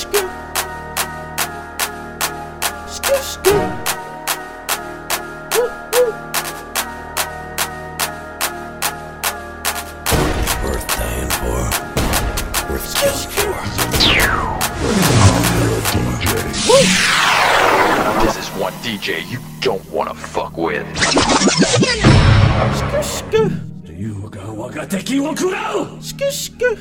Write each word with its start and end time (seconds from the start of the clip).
Skip. 0.00 0.30
Skip, 2.88 3.20
skip. 3.20 3.54
Woo, 5.52 5.68
woo. 5.92 6.12
Worth 10.64 10.86
dying 10.96 11.30
for. 11.36 11.60
Worth 12.72 12.86
skilling 12.88 13.28
for. 13.36 13.52
This 18.24 18.36
is 18.38 18.48
one 18.56 18.72
DJ 18.80 19.30
you 19.30 19.38
don't 19.60 19.84
wanna 19.92 20.14
fuck 20.14 20.56
with. 20.56 20.86
Sku 22.72 23.02
sku. 23.02 23.42
You 23.84 24.30
ga 24.30 24.40
wagateki 24.48 25.20
wa 25.20 25.34
kurao. 25.34 26.00
Sku 26.00 26.32
sku. 26.32 26.78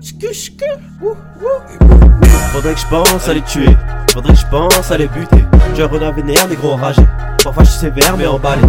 Sku. 0.00 0.66
Woo 1.00 1.16
woo. 1.42 2.21
Faudrait 2.52 2.74
que 2.74 2.80
je 2.80 2.86
pense 2.86 3.28
à 3.28 3.32
les 3.32 3.40
tuer, 3.40 3.76
faudrait 4.12 4.34
que 4.34 4.40
je 4.40 4.46
pense 4.46 4.90
à 4.90 4.98
les 4.98 5.08
buter. 5.08 5.42
Je 5.74 5.82
renard 5.82 6.12
vénère, 6.12 6.46
des 6.48 6.56
gros 6.56 6.76
ragés. 6.76 7.06
Parfois 7.42 7.64
je 7.64 7.70
suis 7.70 7.80
sévère 7.80 8.14
mais 8.16 8.26
emballé. 8.26 8.60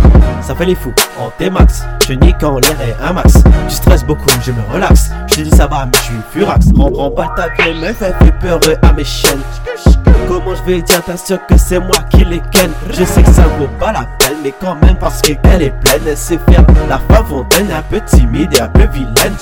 Ça 0.41 0.55
fait 0.55 0.65
les 0.65 0.75
fous, 0.75 0.93
en 1.19 1.29
T-max. 1.37 1.83
Je 2.07 2.13
nique 2.13 2.41
en 2.43 2.59
l'air 2.59 2.77
et 2.81 2.95
un 3.03 3.11
max. 3.11 3.43
Tu 3.67 3.75
stresses 3.75 4.05
beaucoup, 4.05 4.29
je 4.41 4.51
me 4.51 4.61
relaxe. 4.73 5.11
Je 5.27 5.35
te 5.35 5.41
dis 5.41 5.49
ça 5.49 5.67
va, 5.67 5.85
mais 5.85 5.91
je 5.95 6.03
suis 6.03 6.15
furax. 6.31 6.67
Reprends 6.75 7.11
pas 7.11 7.27
ta 7.35 7.49
vieille 7.49 7.79
meuf, 7.79 8.01
elle 8.01 8.15
fait 8.25 8.31
peur 8.39 8.59
à 8.81 8.93
mes 8.93 9.03
chaînes. 9.03 9.41
Comment 10.29 10.55
je 10.55 10.63
vais 10.63 10.81
dire, 10.81 11.03
t'assure 11.03 11.45
que 11.45 11.57
c'est 11.57 11.79
moi 11.79 11.97
qui 12.09 12.23
les 12.23 12.41
ken. 12.51 12.71
Je 12.89 13.03
sais 13.03 13.21
que 13.21 13.31
ça 13.31 13.43
vaut 13.59 13.67
pas 13.79 13.91
la 13.91 14.07
peine, 14.17 14.37
mais 14.43 14.53
quand 14.61 14.75
même 14.81 14.95
parce 14.95 15.21
qu'elle 15.21 15.61
est 15.61 15.77
pleine, 15.81 16.01
elle 16.07 16.17
sait 16.17 16.39
faire 16.49 16.65
la 16.87 16.99
femme 16.99 17.25
fontaine, 17.25 17.69
un 17.69 17.81
peu 17.81 17.99
timide 18.05 18.55
et 18.55 18.61
un 18.61 18.69
peu 18.69 18.87
vilaine. 18.87 19.35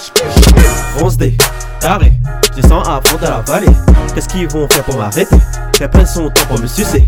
Ronce 1.00 1.18
des 1.18 1.38
taré, 1.80 2.14
je 2.41 2.41
descends 2.62 2.82
à 2.82 3.02
fond 3.04 3.18
de 3.18 3.24
la 3.24 3.42
vallée. 3.42 3.68
Qu'est-ce 4.14 4.28
qu'ils 4.28 4.48
vont 4.48 4.68
faire 4.70 4.84
pour 4.84 4.98
m'arrêter? 4.98 5.36
Qu'elle 5.74 5.90
prenne 5.90 6.06
son 6.06 6.30
temps 6.30 6.46
pour 6.48 6.60
me 6.60 6.68
sucer. 6.68 7.08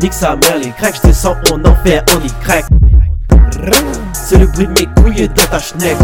Nique 0.00 0.14
sa 0.14 0.36
mère, 0.36 0.58
les 0.58 0.70
grecs, 0.70 0.94
je 1.02 1.08
descends 1.08 1.36
en 1.50 1.64
enfer, 1.64 2.04
on 2.16 2.20
y 2.20 2.30
craque. 2.40 2.66
C'est 4.12 4.38
le 4.38 4.46
bruit 4.46 4.66
de 4.66 4.72
mes 4.72 4.86
couilles 4.96 5.28
dans 5.28 5.46
ta 5.46 5.58
schneck. 5.58 5.96